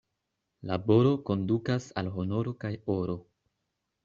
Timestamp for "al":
2.01-2.11